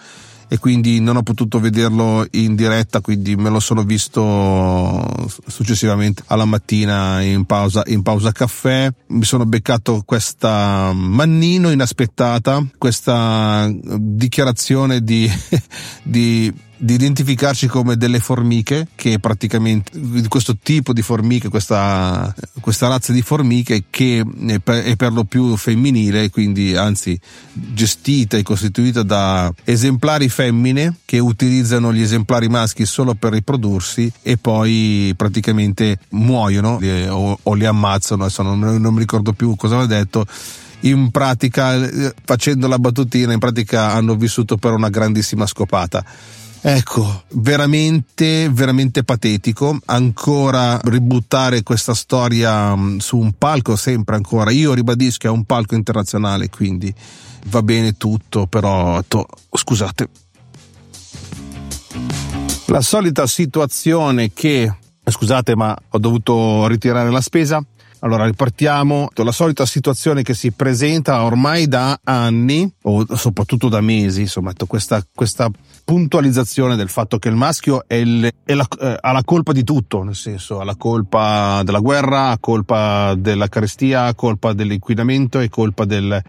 e 0.54 0.60
quindi 0.60 1.00
non 1.00 1.16
ho 1.16 1.24
potuto 1.24 1.60
vederlo 1.60 2.28
in 2.34 2.54
diretta, 2.54 3.02
quindi 3.02 3.36
me 3.36 3.50
lo 3.50 3.60
sono 3.60 3.82
visto 3.82 5.04
successivamente 5.48 6.22
alla 6.28 6.46
mattina 6.46 7.22
in 7.22 7.46
pausa, 7.46 7.82
in 7.88 8.04
pausa 8.04 8.32
caffè. 8.32 8.88
Mi 9.08 9.24
sono 9.24 9.48
beccato 9.48 10.04
questa 10.06 10.94
mannino 10.94 11.72
inaspettata, 11.72 12.64
questa 12.78 13.68
dichiarazione 13.74 15.02
di, 15.02 15.28
di 16.04 16.54
di 16.84 16.96
identificarci 16.96 17.68
come 17.68 17.96
delle 17.96 18.20
formiche 18.20 18.88
che 18.96 19.18
praticamente 19.18 19.92
questo 20.28 20.58
tipo 20.62 20.92
di 20.92 21.02
formiche 21.02 21.48
questa, 21.48 22.36
questa 22.60 22.90
razza 22.90 23.13
di 23.13 23.22
formiche 23.22 23.86
che 23.90 24.20
è 24.20 24.60
per, 24.60 24.84
è 24.84 24.98
per 24.98 25.13
lo 25.13 25.24
più 25.24 25.56
femminile 25.56 26.30
quindi 26.30 26.75
anzi 26.75 27.18
gestita 27.54 28.36
e 28.36 28.44
costituita 28.44 29.02
da 29.02 29.50
esemplari 29.63 30.28
femmine 30.28 30.98
che 31.06 31.20
utilizzano 31.20 31.94
gli 31.94 32.02
esemplari 32.02 32.50
maschi 32.50 32.86
solo 32.86 33.13
per 33.13 33.32
riprodursi 33.32 34.12
e 34.22 34.36
poi 34.36 35.13
praticamente 35.16 36.00
muoiono 36.10 36.82
o, 37.12 37.40
o 37.42 37.54
li 37.54 37.66
ammazzano 37.66 38.24
adesso 38.24 38.42
non, 38.42 38.60
non 38.60 38.94
mi 38.94 39.00
ricordo 39.00 39.32
più 39.32 39.56
cosa 39.56 39.75
aveva 39.75 40.00
detto. 40.00 40.25
In 40.82 41.12
pratica 41.12 41.90
facendo 42.25 42.68
la 42.68 42.78
battutina 42.78 43.32
in 43.32 43.40
pratica 43.40 43.94
hanno 43.94 44.16
vissuto 44.16 44.58
per 44.58 44.74
una 44.74 44.90
grandissima 44.90 45.46
scopata 45.46 46.04
Ecco, 46.65 47.24
veramente, 47.34 48.50
veramente 48.50 49.03
patetico. 49.03 49.77
Ancora 49.88 50.79
ributtare 50.86 51.62
questa 51.62 51.93
storia 51.93 52.74
mm, 52.74 53.00
su 53.00 53.17
un 53.17 53.34
palco, 53.34 53.75
sempre 53.75 54.15
ancora. 54.15 54.50
Io 54.50 54.74
ribadisco, 54.74 55.27
è 55.27 55.29
un 55.29 55.43
palco 55.43 55.75
internazionale, 55.75 56.48
quindi 56.50 56.93
va 57.48 57.62
bene 57.62 57.98
tutto, 57.98 58.48
però 58.48 59.03
to, 59.05 59.27
scusate. 59.51 60.08
La 62.67 62.79
solita 62.79 63.27
situazione 63.27 64.32
che, 64.32 64.74
scusate, 65.03 65.58
ma 65.58 65.77
ho 65.89 65.98
dovuto 65.98 66.65
ritirare 66.67 67.12
la 67.12 67.20
spesa 67.20 67.62
Allora 68.00 68.24
ripartiamo. 68.24 69.10
La 69.15 69.34
solita 69.34 69.65
situazione 69.65 70.24
che 70.24 70.34
si 70.34 70.51
presenta 70.53 71.24
ormai 71.24 71.67
da 71.67 72.00
anni, 72.05 72.74
o 72.84 73.17
soprattutto 73.17 73.67
da 73.67 73.82
mesi, 73.82 74.22
insomma, 74.22 74.53
questa, 74.65 75.05
questa 75.13 75.51
puntualizzazione 75.84 76.75
del 76.75 76.90
fatto 76.90 77.20
che 77.20 77.30
il 77.30 77.36
maschio 77.36 77.84
è 77.88 77.96
il, 77.96 78.32
è 78.44 78.54
la, 78.54 78.68
eh, 78.80 78.98
ha 79.00 79.12
la 79.12 79.24
colpa 79.24 79.52
di 79.52 79.63
tutto, 79.63 80.04
nel 80.04 80.16
senso 80.16 80.60
ha 80.60 80.63
la 80.63 80.75
colpa 80.75 81.62
della 81.63 81.80
guerra, 81.80 82.30
ha 82.30 82.38
colpa 82.40 83.16
della 83.18 83.48
carestia, 83.48 84.06
ha 84.06 84.16
colpa 84.16 84.54
dell'inquinamento, 84.54 85.40
è 85.40 85.50
colpa 85.50 85.86
del... 85.86 86.22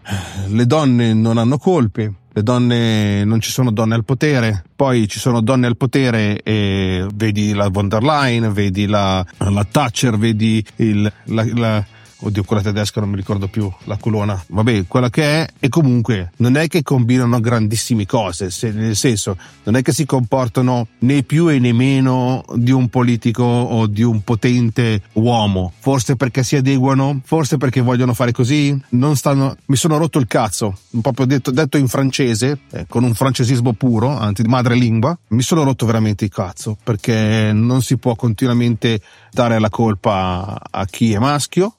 Le 0.47 0.65
donne 0.65 1.13
non 1.13 1.37
hanno 1.37 1.57
colpe, 1.57 2.13
le 2.31 2.43
donne, 2.43 3.23
non 3.23 3.39
ci 3.39 3.49
sono 3.49 3.71
donne 3.71 3.95
al 3.95 4.03
potere, 4.03 4.65
poi 4.75 5.07
ci 5.07 5.19
sono 5.19 5.41
donne 5.41 5.67
al 5.67 5.77
potere 5.77 6.41
e 6.43 7.07
vedi 7.13 7.53
la 7.53 7.69
von 7.69 7.87
der 7.87 8.03
Leyen, 8.03 8.51
vedi 8.51 8.87
la, 8.87 9.25
la 9.37 9.63
Thatcher, 9.63 10.17
vedi 10.17 10.63
il, 10.77 11.11
la, 11.25 11.45
la 11.53 11.85
oddio 12.19 12.43
quella 12.43 12.61
tedesca 12.61 12.99
non 12.99 13.09
mi 13.09 13.15
ricordo 13.15 13.47
più 13.47 13.71
la 13.83 13.97
colonna 13.97 14.41
vabbè 14.47 14.85
quella 14.87 15.09
che 15.09 15.23
è 15.23 15.47
e 15.59 15.69
comunque 15.69 16.31
non 16.37 16.55
è 16.55 16.67
che 16.67 16.81
combinano 16.83 17.39
grandissime 17.39 18.05
cose 18.05 18.49
se, 18.49 18.71
nel 18.71 18.95
senso 18.95 19.37
non 19.63 19.75
è 19.75 19.81
che 19.81 19.91
si 19.91 20.05
comportano 20.05 20.87
né 20.99 21.23
più 21.23 21.49
e 21.49 21.59
né 21.59 21.73
meno 21.73 22.43
di 22.55 22.71
un 22.71 22.89
politico 22.89 23.43
o 23.43 23.87
di 23.87 24.03
un 24.03 24.23
potente 24.23 25.01
uomo. 25.13 25.71
Forse 25.79 26.15
perché 26.15 26.43
si 26.43 26.55
adeguano 26.55 27.21
forse 27.23 27.57
perché 27.57 27.81
vogliono 27.81 28.13
fare 28.13 28.31
così 28.31 28.79
non 28.89 29.15
stanno 29.15 29.55
mi 29.65 29.75
sono 29.75 29.97
rotto 29.97 30.19
il 30.19 30.27
cazzo 30.27 30.77
proprio 31.01 31.25
detto, 31.25 31.51
detto 31.51 31.77
in 31.77 31.87
francese 31.87 32.59
eh, 32.71 32.85
con 32.87 33.03
un 33.03 33.13
francesismo 33.13 33.73
puro 33.73 34.09
anzi 34.09 34.43
madrelingua 34.43 35.17
mi 35.29 35.41
sono 35.41 35.63
rotto 35.63 35.85
veramente 35.85 36.25
il 36.25 36.31
cazzo 36.31 36.77
perché 36.81 37.51
non 37.53 37.81
si 37.81 37.97
può 37.97 38.15
continuamente 38.15 39.01
dare 39.31 39.59
la 39.59 39.69
colpa 39.69 40.57
a 40.69 40.85
chi 40.85 41.13
è 41.13 41.19
maschio 41.19 41.75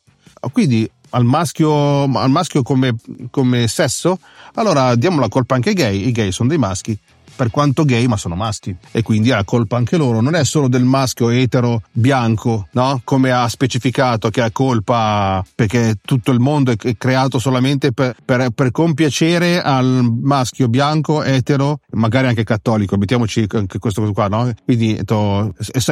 quindi 0.50 0.88
al 1.10 1.24
maschio, 1.24 2.04
al 2.04 2.30
maschio 2.30 2.62
come, 2.62 2.94
come 3.30 3.68
sesso, 3.68 4.18
allora 4.54 4.94
diamo 4.96 5.20
la 5.20 5.28
colpa 5.28 5.54
anche 5.54 5.70
ai 5.70 5.74
gay, 5.74 6.08
i 6.08 6.12
gay 6.12 6.32
sono 6.32 6.48
dei 6.48 6.58
maschi 6.58 6.98
per 7.36 7.50
quanto 7.50 7.84
gay, 7.84 8.06
ma 8.06 8.16
sono 8.16 8.34
maschi. 8.34 8.74
E 8.90 9.02
quindi 9.02 9.30
ha 9.30 9.44
colpa 9.44 9.76
anche 9.76 9.96
loro. 9.96 10.20
Non 10.20 10.34
è 10.34 10.44
solo 10.44 10.68
del 10.68 10.84
maschio 10.84 11.28
etero 11.28 11.82
bianco, 11.92 12.68
no? 12.72 13.00
Come 13.04 13.30
ha 13.30 13.46
specificato 13.48 14.30
che 14.30 14.40
ha 14.40 14.50
colpa 14.50 15.44
perché 15.54 15.98
tutto 16.02 16.32
il 16.32 16.40
mondo 16.40 16.72
è 16.72 16.96
creato 16.96 17.38
solamente 17.38 17.92
per, 17.92 18.16
per, 18.24 18.50
per 18.50 18.70
compiacere 18.70 19.62
al 19.62 20.10
maschio 20.22 20.68
bianco 20.68 21.22
etero, 21.22 21.80
magari 21.92 22.28
anche 22.28 22.44
cattolico. 22.44 22.96
Mettiamoci 22.96 23.46
anche 23.50 23.78
questo 23.78 24.10
qua, 24.12 24.28
no? 24.28 24.52
Quindi 24.64 24.94
è 24.94 25.04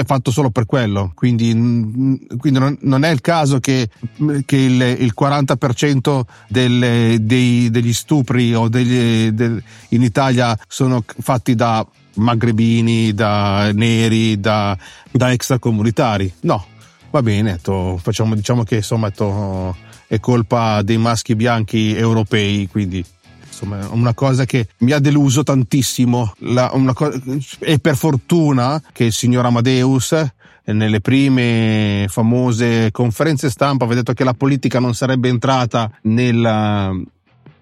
fatto 0.05 0.31
solo 0.31 0.51
per 0.51 0.67
quello. 0.67 1.13
Quindi, 1.15 1.53
quindi 2.39 2.59
non, 2.59 2.77
non, 2.81 3.05
è 3.05 3.11
il 3.11 3.21
caso 3.21 3.61
che, 3.61 3.89
che 4.45 4.57
il, 4.57 4.81
il 5.01 5.13
40% 5.19 6.23
delle, 6.49 7.19
dei, 7.21 7.71
degli 7.71 7.93
stupri 7.93 8.53
degli, 8.69 9.31
del, 9.31 9.63
in 9.91 10.03
Italia 10.03 10.57
sono 10.67 11.05
fatti 11.07 11.34
fatti 11.35 11.55
da 11.57 11.85
magrebini, 12.15 13.13
da 13.13 13.73
neri, 13.73 14.39
da, 14.39 14.77
da 15.11 15.33
extracomunitari. 15.33 16.33
No, 16.43 16.65
va 17.11 17.23
bene, 17.23 17.59
to, 17.61 17.99
facciamo, 18.01 18.37
diciamo 18.37 18.63
che 18.63 18.77
insomma 18.77 19.11
to, 19.11 19.75
è 20.07 20.21
colpa 20.21 20.83
dei 20.83 20.99
maschi 20.99 21.35
bianchi 21.35 21.95
europei, 21.95 22.69
quindi 22.71 23.05
insomma 23.45 23.89
una 23.91 24.15
cosa 24.15 24.45
che 24.45 24.69
mi 24.79 24.93
ha 24.93 25.01
deluso 25.01 25.43
tantissimo 25.43 26.35
la, 26.39 26.71
co- 26.93 27.13
e 27.59 27.79
per 27.81 27.97
fortuna 27.97 28.81
che 28.93 29.05
il 29.05 29.13
signor 29.13 29.47
Amadeus 29.47 30.15
nelle 30.67 31.01
prime 31.01 32.07
famose 32.09 32.91
conferenze 32.91 33.51
stampa 33.51 33.85
aveva 33.85 34.01
detto 34.01 34.15
che 34.15 34.25
la 34.25 34.35
politica 34.35 34.79
non 34.79 34.95
sarebbe 34.95 35.29
entrata 35.29 35.91
nella, 36.03 36.91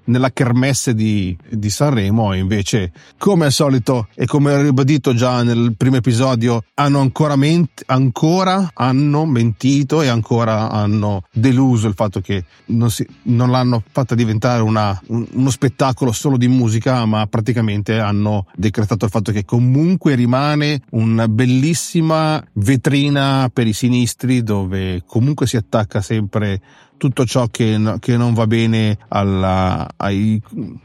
nella 0.05 0.31
kermesse 0.33 0.95
di, 0.95 1.37
di, 1.49 1.71
Sanremo 1.71 2.35
invece 2.35 2.93
come 3.19 3.47
al 3.47 3.53
solito 3.53 4.09
e 4.15 4.27
come 4.27 4.53
ho 4.53 4.61
ribadito 4.61 5.15
già 5.15 5.43
nel 5.43 5.75
primo 5.77 5.97
episodio 5.97 6.65
hanno 6.75 7.01
ancora, 7.01 7.37
ment- 7.37 7.83
ancora 7.87 8.71
hanno 8.75 9.25
mentito 9.25 10.03
e 10.03 10.09
ancora 10.09 10.71
hanno 10.71 11.23
deluso 11.33 11.89
il 11.89 11.95
fatto 11.95 12.21
che 12.21 12.45
non, 12.67 12.91
si, 12.91 13.07
non 13.25 13.51
l'hanno 13.51 13.83
fatta 13.91 14.15
diventare 14.15 14.63
una, 14.63 14.99
un, 15.09 15.27
uno 15.33 15.51
spettacolo 15.51 16.13
solo 16.13 16.37
di 16.37 16.49
musica 16.49 17.05
ma 17.07 17.27
praticamente 17.27 17.99
hanno 17.99 18.47
decretato 18.55 19.05
il 19.05 19.11
fatto 19.11 19.33
che 19.33 19.45
comunque 19.45 20.15
rimane 20.15 20.83
una 20.91 21.29
bellissima 21.29 22.43
vetrina 22.55 23.51
per 23.53 23.67
i 23.67 23.73
sinistri 23.73 24.43
dove 24.43 25.03
comunque 25.07 25.47
si 25.47 25.57
attacca 25.57 26.01
sempre 26.01 26.61
tutto 27.03 27.27
ciò 27.27 27.49
che, 27.49 27.97
che 27.99 28.17
non 28.17 28.33
va 28.33 28.47
bene 28.47 28.97
alla, 29.09 29.89
ai, 29.97 30.41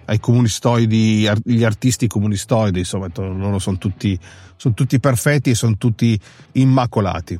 ai, 0.05 0.19
comunistoidi, 0.19 1.29
gli 1.43 1.63
artisti 1.63 2.07
comunistoidi, 2.07 2.79
insomma, 2.79 3.07
loro 3.13 3.59
sono 3.59 3.77
tutti, 3.77 4.17
sono 4.55 4.73
tutti 4.73 4.99
perfetti 4.99 5.51
e 5.51 5.53
sono 5.53 5.77
tutti 5.77 6.19
immacolati. 6.53 7.39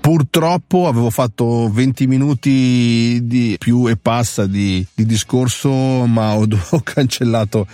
Purtroppo 0.00 0.88
avevo 0.88 1.10
fatto 1.10 1.70
20 1.72 2.06
minuti 2.08 3.20
di 3.22 3.56
più 3.58 3.86
e 3.88 3.96
passa 3.96 4.46
di, 4.46 4.84
di 4.92 5.06
discorso, 5.06 5.70
ma 5.70 6.34
ho, 6.34 6.44
ho, 6.70 6.80
cancellato, 6.82 7.66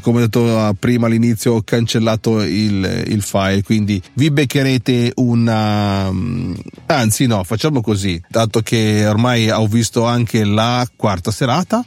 come 0.00 0.18
ho 0.18 0.20
detto 0.22 0.76
prima 0.78 1.06
all'inizio, 1.06 1.54
ho 1.54 1.62
cancellato 1.62 2.42
il, 2.42 3.04
il 3.06 3.22
file, 3.22 3.62
quindi 3.62 4.02
vi 4.14 4.30
beccherete 4.30 5.12
una... 5.16 6.10
Anzi 6.86 7.26
no, 7.26 7.44
facciamo 7.44 7.80
così, 7.80 8.20
dato 8.28 8.60
che 8.60 9.06
ormai 9.06 9.48
ho 9.48 9.66
visto 9.68 10.04
anche 10.04 10.44
la 10.44 10.84
quarta 10.96 11.30
serata, 11.30 11.84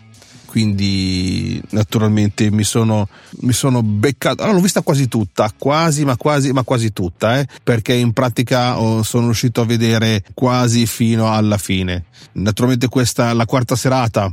quindi 0.52 1.62
naturalmente 1.70 2.52
mi 2.52 2.66
sono, 2.66 3.08
mi 3.40 3.54
sono 3.54 3.82
beccato, 3.82 4.42
allora 4.42 4.58
l'ho 4.58 4.62
vista 4.62 4.82
quasi 4.82 5.08
tutta, 5.08 5.50
quasi 5.58 6.04
ma 6.04 6.18
quasi 6.18 6.52
ma 6.52 6.64
quasi 6.64 6.92
tutta, 6.92 7.40
eh, 7.40 7.48
perché 7.64 7.94
in 7.94 8.12
pratica 8.12 8.78
oh, 8.78 9.02
sono 9.02 9.28
riuscito 9.28 9.62
a 9.62 9.66
vedere 9.66 10.26
quasi 10.34 10.86
fino 10.88 11.32
alla 11.32 11.58
fine. 11.58 12.04
Naturalmente 12.34 12.90
questa, 12.90 13.32
la 13.32 13.46
quarta 13.46 13.78
serata, 13.78 14.30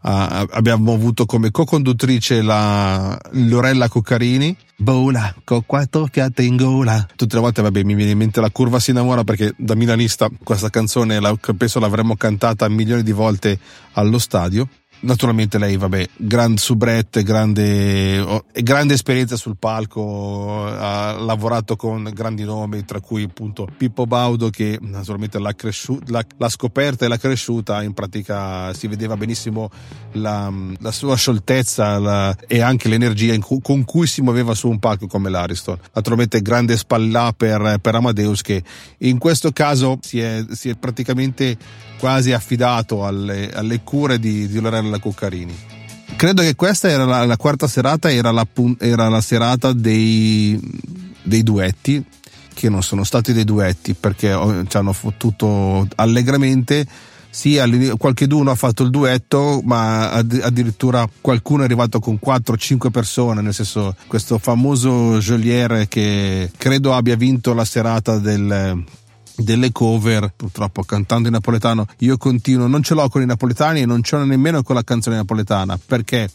Uh, 0.00 0.46
abbiamo 0.50 0.92
avuto 0.92 1.26
come 1.26 1.50
co-conduttrice 1.50 2.40
la 2.40 3.18
Lorella 3.32 3.88
Coccarini. 3.88 4.56
Bola, 4.76 5.34
con 5.42 5.66
quattro 5.66 6.06
fiate 6.08 6.44
in 6.44 6.54
gola. 6.54 7.04
Tutte 7.16 7.34
le 7.34 7.40
volte, 7.40 7.62
vabbè, 7.62 7.82
mi 7.82 7.96
viene 7.96 8.12
in 8.12 8.18
mente 8.18 8.40
la 8.40 8.50
curva 8.50 8.78
si 8.78 8.90
innamora 8.90 9.24
perché 9.24 9.52
da 9.56 9.74
milanista 9.74 10.30
questa 10.44 10.70
canzone 10.70 11.18
la, 11.18 11.36
penso 11.56 11.80
l'avremmo 11.80 12.14
cantata 12.14 12.68
milioni 12.68 13.02
di 13.02 13.10
volte 13.10 13.58
allo 13.94 14.18
stadio. 14.18 14.68
Naturalmente 15.00 15.58
lei, 15.58 15.76
vabbè, 15.76 16.08
grande 16.16 16.60
soubrette, 16.60 17.22
grande, 17.22 18.42
grande 18.52 18.94
esperienza 18.94 19.36
sul 19.36 19.56
palco, 19.56 20.66
ha 20.66 21.12
lavorato 21.12 21.76
con 21.76 22.10
grandi 22.12 22.42
nomi, 22.42 22.84
tra 22.84 22.98
cui 23.00 23.22
appunto 23.22 23.68
Pippo 23.76 24.06
Baudo 24.06 24.50
che 24.50 24.76
naturalmente 24.82 25.38
l'ha, 25.38 25.54
cresciuta, 25.54 26.10
l'ha, 26.10 26.24
l'ha 26.36 26.48
scoperta 26.48 27.04
e 27.04 27.08
l'ha 27.08 27.16
cresciuta, 27.16 27.82
in 27.84 27.94
pratica 27.94 28.74
si 28.74 28.88
vedeva 28.88 29.16
benissimo 29.16 29.70
la, 30.12 30.52
la 30.80 30.90
sua 30.90 31.14
scioltezza 31.14 31.98
la, 31.98 32.36
e 32.48 32.60
anche 32.60 32.88
l'energia 32.88 33.38
cu- 33.38 33.62
con 33.62 33.84
cui 33.84 34.08
si 34.08 34.20
muoveva 34.20 34.52
su 34.54 34.68
un 34.68 34.80
palco 34.80 35.06
come 35.06 35.30
l'Ariston. 35.30 35.78
Naturalmente 35.94 36.42
grande 36.42 36.76
spalla 36.76 37.32
per, 37.36 37.78
per 37.80 37.94
Amadeus 37.94 38.42
che 38.42 38.64
in 38.98 39.18
questo 39.18 39.52
caso 39.52 39.98
si 40.02 40.18
è, 40.18 40.44
si 40.50 40.70
è 40.70 40.74
praticamente 40.74 41.56
quasi 41.98 42.32
affidato 42.32 43.04
alle, 43.04 43.50
alle 43.50 43.82
cure 43.82 44.18
di, 44.18 44.46
di 44.46 44.60
Lorella 44.60 44.87
Cuccarini. 44.96 45.54
Credo 46.16 46.42
che 46.42 46.54
questa 46.54 46.88
era 46.88 47.04
la, 47.04 47.26
la 47.26 47.36
quarta 47.36 47.68
serata, 47.68 48.10
era 48.10 48.30
la, 48.30 48.46
era 48.78 49.08
la 49.08 49.20
serata 49.20 49.72
dei, 49.72 50.58
dei 51.22 51.42
duetti, 51.42 52.02
che 52.54 52.68
non 52.68 52.82
sono 52.82 53.04
stati 53.04 53.32
dei 53.32 53.44
duetti 53.44 53.94
perché 53.94 54.36
ci 54.66 54.76
hanno 54.76 54.92
fottuto 54.92 55.86
allegramente 55.96 56.86
sì, 57.30 57.56
qualcheduno 57.96 58.50
ha 58.50 58.54
fatto 58.54 58.82
il 58.82 58.90
duetto, 58.90 59.60
ma 59.62 60.10
addirittura 60.10 61.08
qualcuno 61.20 61.62
è 61.62 61.66
arrivato 61.66 62.00
con 62.00 62.18
4-5 62.20 62.90
persone, 62.90 63.42
nel 63.42 63.54
senso 63.54 63.94
questo 64.06 64.38
famoso 64.38 65.18
Joliere 65.18 65.86
che 65.88 66.50
credo 66.56 66.94
abbia 66.94 67.16
vinto 67.16 67.52
la 67.54 67.64
serata 67.64 68.18
del, 68.18 68.82
delle 69.38 69.70
cover, 69.72 70.32
purtroppo 70.34 70.82
cantando 70.82 71.28
in 71.28 71.34
napoletano, 71.34 71.86
io 71.98 72.16
continuo, 72.16 72.66
non 72.66 72.82
ce 72.82 72.94
l'ho 72.94 73.08
con 73.08 73.22
i 73.22 73.26
napoletani 73.26 73.80
e 73.80 73.86
non 73.86 74.02
ce 74.02 74.16
l'ho 74.16 74.24
nemmeno 74.24 74.62
con 74.62 74.74
la 74.74 74.82
canzone 74.82 75.16
napoletana, 75.16 75.78
perché 75.84 76.28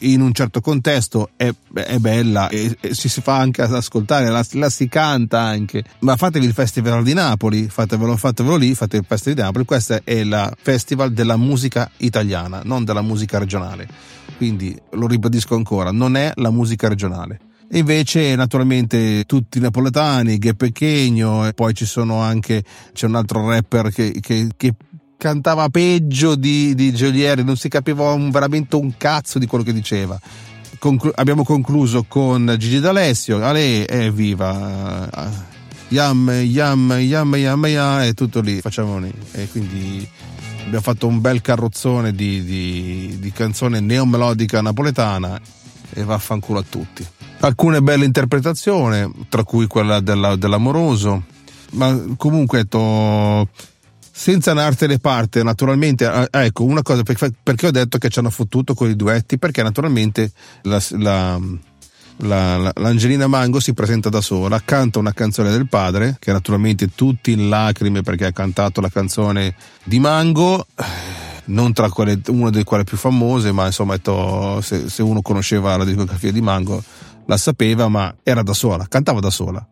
in 0.00 0.20
un 0.20 0.32
certo 0.32 0.60
contesto 0.60 1.30
è, 1.36 1.52
è 1.72 1.98
bella 1.98 2.48
e, 2.48 2.76
e, 2.80 2.94
si, 2.94 3.08
fa 3.08 3.38
anche 3.38 3.62
ascoltare, 3.62 4.28
la, 4.28 4.44
la, 4.52 4.70
si 4.70 4.88
canta 4.88 5.40
anche, 5.40 5.84
ma 6.00 6.16
fatevi 6.16 6.46
il 6.46 6.52
Festival 6.52 7.02
di 7.02 7.14
Napoli, 7.14 7.68
fatevelo, 7.68 8.16
fatevelo 8.16 8.56
lì, 8.56 8.74
fate 8.74 8.98
il 8.98 9.04
Festival 9.06 9.36
di 9.36 9.42
Napoli, 9.42 9.64
questo 9.64 10.00
è 10.02 10.12
il 10.12 10.52
Festival 10.60 11.12
della 11.12 11.36
musica 11.36 11.90
italiana, 11.98 12.62
non 12.64 12.84
della 12.84 13.02
musica 13.02 13.38
regionale, 13.38 13.88
quindi 14.36 14.76
lo 14.92 15.06
ribadisco 15.06 15.54
ancora, 15.54 15.90
non 15.90 16.16
è 16.16 16.32
la 16.36 16.50
musica 16.50 16.88
regionale 16.88 17.40
invece 17.72 18.34
naturalmente 18.34 19.24
tutti 19.24 19.58
i 19.58 19.60
napoletani, 19.60 20.38
Ghe 20.38 20.54
Pechegno 20.54 21.46
e 21.46 21.52
poi 21.52 21.74
ci 21.74 21.84
sono 21.84 22.20
anche 22.20 22.62
c'è 22.92 23.06
un 23.06 23.14
altro 23.14 23.48
rapper 23.48 23.90
che, 23.92 24.16
che, 24.20 24.48
che 24.56 24.74
cantava 25.18 25.68
peggio 25.68 26.34
di, 26.36 26.74
di 26.74 26.94
Giolieri, 26.94 27.44
non 27.44 27.56
si 27.56 27.68
capiva 27.68 28.12
un, 28.12 28.30
veramente 28.30 28.76
un 28.76 28.96
cazzo 28.96 29.38
di 29.38 29.46
quello 29.46 29.64
che 29.64 29.72
diceva. 29.72 30.18
Conclu- 30.78 31.12
abbiamo 31.16 31.44
concluso 31.44 32.04
con 32.06 32.54
Gigi 32.56 32.78
D'Alessio, 32.78 33.44
Ale 33.44 33.84
è 33.84 34.12
viva, 34.12 35.08
yam, 35.88 36.30
yam, 36.30 36.96
yam, 37.00 37.34
yam, 37.34 37.66
yam, 37.66 38.00
è 38.02 38.14
tutto 38.14 38.40
lì, 38.40 38.60
facciamo 38.60 38.98
lì. 38.98 39.12
E 39.32 39.48
quindi 39.48 40.08
abbiamo 40.60 40.80
fatto 40.80 41.08
un 41.08 41.20
bel 41.20 41.40
carrozzone 41.40 42.12
di, 42.12 42.44
di, 42.44 43.16
di 43.18 43.32
canzone 43.32 43.80
neomelodica 43.80 44.62
napoletana 44.62 45.38
e 45.92 46.04
vaffanculo 46.04 46.60
a 46.60 46.64
tutti. 46.68 47.06
Alcune 47.40 47.80
belle 47.82 48.04
interpretazioni, 48.04 49.26
tra 49.28 49.44
cui 49.44 49.66
quella 49.66 50.00
della, 50.00 50.36
dell'amoroso, 50.36 51.22
ma 51.72 51.96
comunque 52.16 52.64
to, 52.64 53.48
senza 54.18 54.52
le 54.52 54.98
parte, 54.98 55.44
naturalmente, 55.44 56.04
ah, 56.04 56.28
ecco 56.30 56.64
una 56.64 56.82
cosa, 56.82 57.02
perché 57.04 57.68
ho 57.68 57.70
detto 57.70 57.98
che 57.98 58.08
ci 58.08 58.18
hanno 58.18 58.30
fottuto 58.30 58.74
con 58.74 58.90
i 58.90 58.96
duetti, 58.96 59.38
perché 59.38 59.62
naturalmente 59.62 60.32
la, 60.62 60.82
la, 60.96 61.40
la, 62.16 62.72
l'Angelina 62.74 63.28
Mango 63.28 63.60
si 63.60 63.74
presenta 63.74 64.08
da 64.08 64.20
sola, 64.20 64.60
canta 64.64 64.98
una 64.98 65.12
canzone 65.12 65.50
del 65.50 65.68
padre, 65.68 66.16
che 66.18 66.32
naturalmente 66.32 66.88
tutti 66.92 67.30
in 67.30 67.48
lacrime 67.48 68.02
perché 68.02 68.26
ha 68.26 68.32
cantato 68.32 68.80
la 68.80 68.88
canzone 68.88 69.54
di 69.84 70.00
Mango 70.00 70.66
non 71.48 71.72
tra 71.72 71.88
quelle, 71.88 72.20
una 72.28 72.50
delle 72.50 72.64
quelle 72.64 72.84
più 72.84 72.96
famose, 72.96 73.52
ma 73.52 73.66
insomma, 73.66 73.96
to, 73.98 74.60
se, 74.62 74.88
se, 74.88 75.02
uno 75.02 75.22
conosceva 75.22 75.76
la 75.76 75.84
discografia 75.84 76.32
di 76.32 76.40
Mango 76.40 76.82
la 77.28 77.36
sapeva, 77.36 77.88
ma 77.88 78.14
era 78.22 78.42
da 78.42 78.54
sola, 78.54 78.86
cantava 78.88 79.20
da 79.20 79.30
sola. 79.30 79.64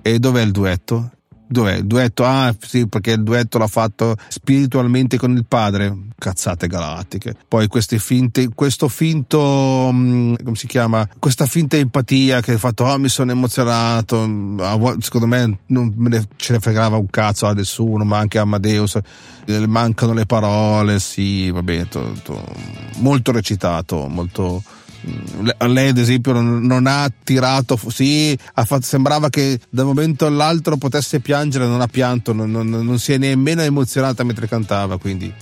E 0.00 0.18
dov'è 0.18 0.42
il 0.42 0.52
duetto? 0.52 1.10
Dov'è 1.48 1.78
il 1.78 1.86
duetto? 1.86 2.24
Ah, 2.24 2.54
sì, 2.60 2.86
perché 2.86 3.10
il 3.10 3.24
duetto 3.24 3.58
l'ha 3.58 3.66
fatto 3.66 4.14
spiritualmente 4.28 5.18
con 5.18 5.32
il 5.32 5.44
padre. 5.44 5.92
Cazzate 6.16 6.68
galattiche. 6.68 7.34
Poi 7.48 7.66
queste 7.66 7.98
finte, 7.98 8.50
questo 8.54 8.86
finto, 8.86 9.90
mm, 9.92 10.34
come 10.44 10.54
si 10.54 10.68
chiama? 10.68 11.08
Questa 11.18 11.46
finta 11.46 11.76
empatia 11.76 12.40
che 12.40 12.52
ha 12.52 12.58
fatto, 12.58 12.84
oh, 12.84 12.96
mi 12.98 13.08
sono 13.08 13.32
emozionato. 13.32 14.18
Secondo 15.00 15.26
me 15.26 15.58
non 15.66 15.92
me 15.96 16.08
ne, 16.10 16.28
ce 16.36 16.52
ne 16.52 16.60
fregava 16.60 16.96
un 16.96 17.10
cazzo 17.10 17.46
a 17.46 17.52
nessuno, 17.52 18.04
ma 18.04 18.18
anche 18.18 18.38
a 18.38 18.42
Amadeus. 18.42 19.00
Mancano 19.66 20.12
le 20.12 20.26
parole, 20.26 21.00
sì, 21.00 21.52
to, 21.88 22.12
to, 22.22 22.44
molto 22.98 23.32
recitato, 23.32 24.06
molto 24.06 24.62
lei 25.66 25.88
ad 25.88 25.98
esempio 25.98 26.32
non, 26.32 26.86
ha 26.86 27.10
tirato 27.22 27.78
sì 27.88 28.36
ha 28.54 28.64
fatto, 28.64 28.82
sembrava 28.82 29.28
che 29.30 29.58
da 29.70 29.82
un 29.82 29.88
momento 29.88 30.26
all'altro 30.26 30.76
potesse 30.76 31.20
piangere 31.20 31.66
non 31.66 31.80
ha 31.80 31.86
pianto 31.86 32.32
non, 32.32 32.50
non, 32.50 32.68
non 32.68 32.98
si 32.98 33.12
è 33.12 33.18
nemmeno 33.18 33.62
emozionata 33.62 34.24
mentre 34.24 34.46
cantava 34.46 34.98
quindi 34.98 35.32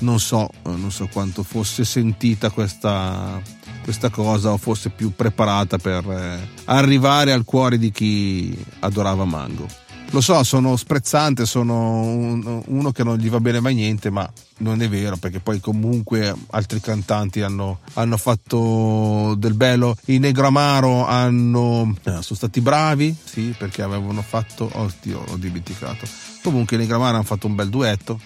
non 0.00 0.20
so, 0.20 0.50
non 0.64 0.90
so 0.90 1.08
quanto 1.10 1.42
fosse 1.42 1.84
sentita 1.84 2.50
questa, 2.50 3.40
questa 3.82 4.10
cosa 4.10 4.52
o 4.52 4.58
fosse 4.58 4.90
più 4.90 5.12
preparata 5.14 5.78
per 5.78 6.04
eh, 6.10 6.48
arrivare 6.66 7.32
al 7.32 7.44
cuore 7.44 7.78
di 7.78 7.90
chi 7.90 8.56
adorava 8.80 9.24
Mango 9.24 9.84
lo 10.10 10.20
so, 10.20 10.42
sono 10.44 10.76
sprezzante, 10.76 11.46
sono 11.46 12.02
un, 12.02 12.62
uno 12.66 12.92
che 12.92 13.02
non 13.02 13.18
gli 13.18 13.28
va 13.28 13.40
bene 13.40 13.60
mai 13.60 13.74
niente, 13.74 14.10
ma 14.10 14.30
non 14.58 14.80
è 14.80 14.88
vero 14.88 15.16
perché 15.16 15.40
poi 15.40 15.60
comunque 15.60 16.34
altri 16.50 16.80
cantanti 16.80 17.42
hanno, 17.42 17.80
hanno 17.94 18.16
fatto 18.16 19.34
del 19.36 19.54
bello. 19.54 19.96
I 20.06 20.18
Negramaro 20.18 21.06
hanno, 21.06 21.94
eh, 22.04 22.22
sono 22.22 22.36
stati 22.36 22.60
bravi, 22.60 23.14
sì, 23.22 23.54
perché 23.56 23.82
avevano 23.82 24.22
fatto, 24.22 24.70
oddio, 24.72 25.24
ho 25.28 25.36
dimenticato. 25.36 26.06
Comunque 26.42 26.76
i 26.76 26.80
Negramaro 26.80 27.16
hanno 27.16 27.24
fatto 27.24 27.46
un 27.46 27.54
bel 27.54 27.68
duetto. 27.68 28.20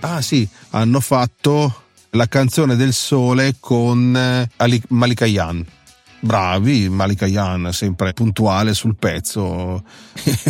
Ah 0.00 0.20
sì, 0.20 0.48
hanno 0.70 1.00
fatto 1.00 1.82
la 2.10 2.26
canzone 2.26 2.74
del 2.74 2.92
sole 2.92 3.56
con 3.60 4.16
eh, 4.16 4.80
Malika 4.88 5.26
Yan 5.26 5.64
bravi, 6.20 6.88
Malika 6.88 7.26
Yan 7.26 7.70
sempre 7.72 8.12
puntuale 8.12 8.74
sul 8.74 8.96
pezzo, 8.96 9.82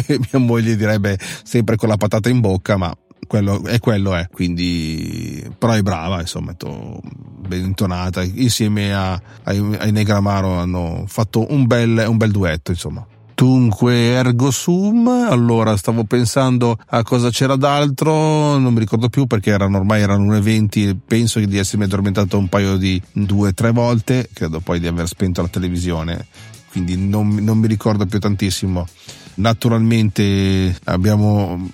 mia 0.08 0.38
moglie 0.38 0.76
direbbe 0.76 1.18
sempre 1.42 1.76
con 1.76 1.88
la 1.88 1.96
patata 1.96 2.28
in 2.28 2.40
bocca, 2.40 2.76
ma 2.76 2.94
quello 3.26 3.64
è 3.64 3.78
quello 3.78 4.14
è, 4.14 4.26
quindi 4.28 5.48
però 5.56 5.72
è 5.74 5.82
brava, 5.82 6.20
insomma, 6.20 6.54
ben 6.58 7.64
intonata, 7.64 8.22
insieme 8.22 8.92
a, 8.92 9.20
ai, 9.44 9.76
ai 9.78 9.92
Negramaro 9.92 10.58
hanno 10.58 11.04
fatto 11.06 11.46
un 11.50 11.66
bel, 11.66 12.04
un 12.08 12.16
bel 12.16 12.32
duetto, 12.32 12.72
insomma. 12.72 13.06
Dunque, 13.40 13.94
ergo 13.94 14.50
sum, 14.50 15.08
allora 15.08 15.74
stavo 15.78 16.04
pensando 16.04 16.78
a 16.88 17.02
cosa 17.02 17.30
c'era 17.30 17.56
d'altro, 17.56 18.58
non 18.58 18.74
mi 18.74 18.80
ricordo 18.80 19.08
più 19.08 19.26
perché 19.26 19.48
erano 19.48 19.78
ormai 19.78 20.02
erano 20.02 20.36
1.20 20.36 20.94
penso 21.06 21.40
di 21.40 21.56
essermi 21.56 21.86
addormentato 21.86 22.36
un 22.36 22.50
paio 22.50 22.76
di 22.76 23.00
due 23.12 23.48
o 23.48 23.54
tre 23.54 23.70
volte, 23.70 24.28
credo 24.30 24.60
poi 24.60 24.78
di 24.78 24.86
aver 24.86 25.08
spento 25.08 25.40
la 25.40 25.48
televisione, 25.48 26.26
quindi 26.70 26.98
non, 26.98 27.36
non 27.36 27.56
mi 27.56 27.66
ricordo 27.66 28.04
più 28.04 28.18
tantissimo. 28.18 28.86
Naturalmente 29.36 30.76
abbiamo 30.84 31.70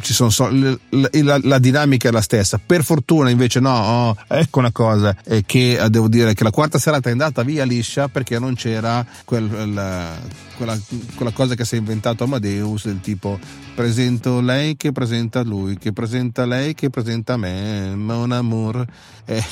ci 0.00 0.14
sono 0.14 0.30
so, 0.30 0.48
la, 0.48 0.74
la, 0.88 1.38
la, 1.42 1.58
dinamica 1.58 2.08
è 2.08 2.12
la 2.12 2.22
stessa. 2.22 2.58
Per 2.64 2.82
fortuna 2.82 3.28
invece 3.28 3.60
no 3.60 3.74
oh, 3.76 4.16
ecco 4.26 4.60
una 4.60 4.72
cosa 4.72 5.14
è 5.22 5.42
che 5.44 5.76
eh, 5.78 5.90
devo 5.90 6.08
dire 6.08 6.32
che 6.32 6.44
la 6.44 6.50
quarta 6.50 6.78
serata 6.78 7.10
è 7.10 7.12
andata 7.12 7.42
via 7.42 7.64
liscia 7.64 8.08
perché 8.08 8.38
non 8.38 8.54
c'era 8.54 9.04
quel, 9.26 9.74
la, 9.74 10.16
quella, 10.60 10.78
quella, 11.14 11.32
cosa 11.32 11.54
che 11.54 11.64
si 11.64 11.76
è 11.76 11.78
inventato 11.78 12.24
Amadeus 12.24 12.84
del 12.84 13.00
tipo 13.00 13.38
presento 13.74 14.42
lei 14.42 14.76
che 14.76 14.92
presenta 14.92 15.42
lui 15.42 15.78
che 15.78 15.94
presenta 15.94 16.44
lei 16.44 16.74
che 16.74 16.90
presenta 16.90 17.38
me 17.38 17.94
mon 17.96 18.30
amour 18.30 18.86
eh, 19.24 19.42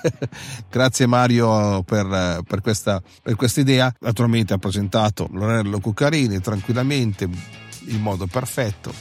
grazie 0.70 1.06
Mario 1.06 1.82
per, 1.82 2.42
per, 2.46 2.60
questa, 2.60 3.02
idea. 3.56 3.92
Naturalmente 4.00 4.54
ha 4.54 4.58
presentato 4.58 5.28
Lorello 5.32 5.80
Cuccarini 5.80 6.40
tranquillamente 6.40 7.28
in 7.88 8.00
modo 8.00 8.26
perfetto. 8.26 8.92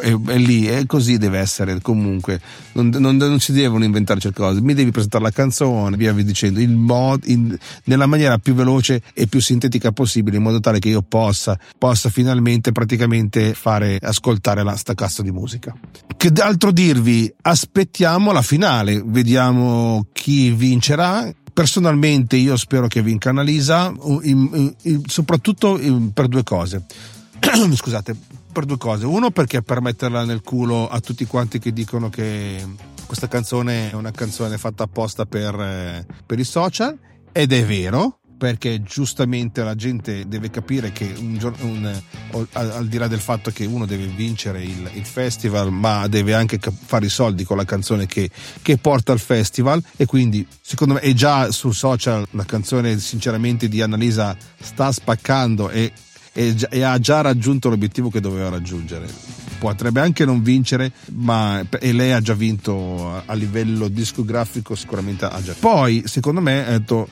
È, 0.00 0.10
è 0.10 0.38
lì 0.38 0.68
e 0.68 0.86
così 0.86 1.18
deve 1.18 1.38
essere 1.38 1.80
comunque. 1.80 2.40
Non, 2.72 2.88
non, 2.88 3.16
non, 3.16 3.40
si 3.40 3.52
devono 3.52 3.84
inventare 3.84 4.20
certe 4.20 4.40
cose. 4.40 4.60
Mi 4.60 4.74
devi 4.74 4.90
presentare 4.90 5.24
la 5.24 5.30
canzone 5.30 5.96
via 5.96 6.12
dicendo 6.12 6.60
il 6.60 6.74
mod, 6.74 7.22
in, 7.26 7.56
nella 7.84 8.06
maniera 8.06 8.38
più 8.38 8.54
veloce 8.54 9.02
e 9.14 9.26
più 9.26 9.40
sintetica 9.40 9.92
possibile 9.92 10.36
in 10.36 10.42
modo 10.42 10.60
tale 10.60 10.78
che 10.78 10.88
io 10.88 11.02
possa, 11.02 11.58
possa 11.78 12.08
finalmente 12.08 12.72
praticamente 12.72 13.54
fare 13.54 13.98
ascoltare 14.00 14.62
la 14.62 14.76
sta 14.76 14.94
cazzo 14.94 15.22
di 15.22 15.30
musica. 15.30 15.74
Che 16.16 16.32
altro 16.38 16.72
dirvi 16.72 17.32
aspettiamo 17.42 18.32
la 18.32 18.42
finale 18.42 19.02
vediamo 19.04 20.06
chi 20.12 20.50
vincerà. 20.50 21.32
Personalmente 21.52 22.36
io 22.36 22.54
spero 22.56 22.86
che 22.86 23.00
vinca 23.00 23.30
Annalisa 23.30 23.90
soprattutto 25.06 25.80
per 26.12 26.28
due 26.28 26.42
cose 26.42 26.84
scusate, 27.74 28.16
per 28.52 28.64
due 28.64 28.78
cose. 28.78 29.06
Uno 29.06 29.30
perché 29.30 29.62
per 29.62 29.80
metterla 29.80 30.24
nel 30.24 30.42
culo 30.42 30.88
a 30.88 31.00
tutti 31.00 31.26
quanti 31.26 31.58
che 31.58 31.72
dicono 31.72 32.08
che 32.08 32.64
questa 33.06 33.28
canzone 33.28 33.90
è 33.90 33.94
una 33.94 34.10
canzone 34.10 34.58
fatta 34.58 34.84
apposta 34.84 35.26
per, 35.26 35.54
eh, 35.54 36.06
per 36.24 36.38
i 36.38 36.44
social 36.44 36.98
ed 37.32 37.52
è 37.52 37.64
vero 37.64 38.18
perché 38.36 38.82
giustamente 38.82 39.62
la 39.62 39.74
gente 39.74 40.28
deve 40.28 40.50
capire 40.50 40.92
che 40.92 41.10
un 41.16 41.38
giorno, 41.38 41.64
un, 41.64 42.00
al, 42.52 42.86
di 42.86 42.98
là 42.98 43.08
del 43.08 43.20
fatto 43.20 43.50
che 43.50 43.64
uno 43.64 43.86
deve 43.86 44.06
vincere 44.06 44.62
il, 44.62 44.90
il, 44.92 45.04
festival, 45.06 45.72
ma 45.72 46.06
deve 46.06 46.34
anche 46.34 46.58
fare 46.60 47.06
i 47.06 47.08
soldi 47.08 47.44
con 47.44 47.56
la 47.56 47.64
canzone 47.64 48.06
che, 48.06 48.28
che, 48.60 48.76
porta 48.76 49.12
al 49.12 49.20
festival 49.20 49.82
e 49.96 50.04
quindi 50.04 50.46
secondo 50.60 50.94
me 50.94 51.00
è 51.00 51.14
già 51.14 51.50
sul 51.50 51.74
social 51.74 52.26
la 52.32 52.44
canzone 52.44 52.98
sinceramente 52.98 53.68
di 53.68 53.80
Annalisa 53.80 54.36
sta 54.60 54.92
spaccando 54.92 55.70
e 55.70 55.92
e, 56.36 56.54
e 56.68 56.82
ha 56.82 56.98
già 56.98 57.22
raggiunto 57.22 57.70
l'obiettivo 57.70 58.10
che 58.10 58.20
doveva 58.20 58.50
raggiungere. 58.50 59.08
Potrebbe 59.58 60.00
anche 60.00 60.26
non 60.26 60.42
vincere, 60.42 60.92
ma 61.12 61.64
e 61.80 61.92
lei 61.92 62.12
ha 62.12 62.20
già 62.20 62.34
vinto 62.34 63.22
a, 63.24 63.32
livello 63.32 63.88
discografico, 63.88 64.74
sicuramente 64.74 65.24
ha 65.24 65.42
già. 65.42 65.54
Poi, 65.58 66.02
secondo 66.04 66.42
me, 66.42 66.62
detto, 66.68 67.08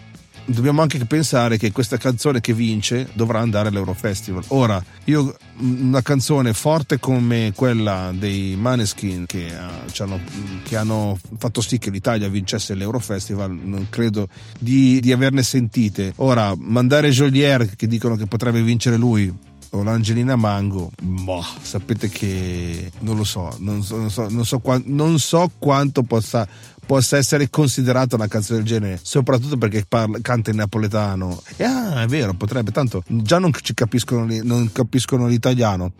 dobbiamo 0.46 0.82
anche 0.82 1.02
pensare 1.04 1.56
che 1.56 1.72
questa 1.72 1.96
canzone 1.96 2.40
che 2.40 2.52
vince 2.52 3.08
dovrà 3.14 3.40
andare 3.40 3.68
all'Eurofestival. 3.68 4.44
Ora, 4.48 4.82
io 5.04 5.36
una 5.58 6.02
canzone 6.02 6.52
forte 6.52 6.98
come 6.98 7.52
quella 7.54 8.12
dei 8.14 8.56
Maneskin 8.56 9.26
che, 9.26 9.52
uh, 9.52 10.02
hanno, 10.02 10.20
che 10.62 10.76
hanno, 10.76 11.18
fatto 11.38 11.60
sì 11.60 11.78
che 11.78 11.90
l'Italia 11.90 12.28
vincesse 12.28 12.74
l'Eurofestival, 12.74 13.50
non 13.50 13.86
credo 13.90 14.28
di, 14.58 15.00
di 15.00 15.12
averne 15.12 15.42
sentite. 15.42 16.12
Ora, 16.16 16.54
mandare 16.56 17.10
Jolier 17.10 17.74
che 17.76 17.86
dicono 17.86 18.16
che 18.16 18.26
potrebbe 18.26 18.62
vincere 18.62 18.96
lui 18.96 19.32
o 19.74 19.82
l'Angelina 19.82 20.36
Mango, 20.36 20.92
boh, 21.02 21.44
sapete 21.62 22.08
che 22.08 22.92
non 23.00 23.16
lo 23.16 23.24
so, 23.24 23.54
non 23.58 23.82
so, 23.82 23.96
non 23.96 24.10
so, 24.10 24.28
non 24.28 24.44
so, 24.44 24.60
non 24.84 25.18
so 25.18 25.50
quanto 25.58 26.04
possa 26.04 26.46
possa 26.84 27.16
essere 27.16 27.50
considerata 27.50 28.16
una 28.16 28.28
canzone 28.28 28.58
del 28.60 28.68
genere, 28.68 28.98
soprattutto 29.02 29.56
perché 29.56 29.84
parla, 29.88 30.18
canta 30.20 30.50
in 30.50 30.56
napoletano. 30.56 31.42
E 31.56 31.64
ah, 31.64 32.02
è 32.02 32.06
vero, 32.06 32.34
potrebbe, 32.34 32.70
tanto 32.70 33.02
già 33.06 33.38
non 33.38 33.52
ci 33.52 33.74
capiscono, 33.74 34.26
non 34.42 34.70
capiscono 34.72 35.26
l'italiano. 35.26 35.92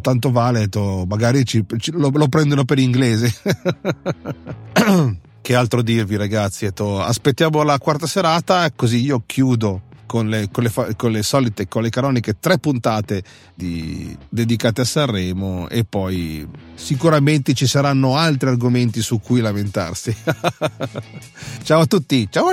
tanto 0.00 0.30
vale, 0.30 0.68
to, 0.68 1.04
magari 1.08 1.44
ci, 1.44 1.64
ci, 1.78 1.92
lo, 1.92 2.10
lo, 2.12 2.28
prendono 2.28 2.64
per 2.64 2.78
inglese. 2.78 3.32
che 5.40 5.54
altro 5.54 5.82
dirvi 5.82 6.16
ragazzi? 6.16 6.72
To, 6.72 7.00
aspettiamo 7.00 7.62
la 7.62 7.78
quarta 7.78 8.06
serata, 8.06 8.70
così 8.72 8.98
io 8.98 9.22
chiudo 9.24 9.82
con 10.06 10.28
le, 10.28 10.48
con, 10.50 10.64
le, 10.64 10.72
con 10.96 11.12
le, 11.12 11.22
solite, 11.22 11.68
con 11.68 11.82
le 11.82 11.90
canoniche 11.90 12.38
tre 12.38 12.58
puntate 12.58 13.22
di, 13.54 14.16
dedicate 14.28 14.82
a 14.82 14.84
Sanremo 14.84 15.68
e 15.68 15.84
poi 15.84 16.46
sicuramente 16.74 17.52
ci 17.52 17.66
saranno 17.66 18.16
altri 18.16 18.48
argomenti 18.48 19.02
su 19.02 19.20
cui 19.20 19.40
lamentarsi. 19.40 20.14
ciao 21.62 21.80
a 21.80 21.86
tutti, 21.86 22.28
ciao! 22.30 22.44